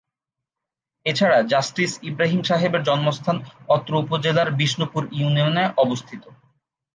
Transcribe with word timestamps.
এ 1.05 1.11
ছাড়া 1.15 1.39
জাস্টিস 1.51 1.91
ইব্রাহিম 2.03 2.41
সাহেবের 2.43 2.81
জন্মস্থান 2.83 3.37
অত্র 3.67 3.91
উপজেলার 3.97 4.49
বিষ্ণুপুর 4.59 5.03
ইউনিয়নে 5.11 5.63
অবস্থিত। 5.77 6.23